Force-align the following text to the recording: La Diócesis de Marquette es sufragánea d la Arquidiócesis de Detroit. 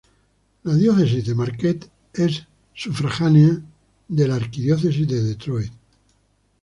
La 0.63 0.73
Diócesis 0.75 1.23
de 1.23 1.35
Marquette 1.35 1.91
es 2.15 2.33
sufragánea 2.73 3.53
d 4.07 4.27
la 4.27 4.35
Arquidiócesis 4.41 5.07
de 5.13 5.19
Detroit. 5.29 5.73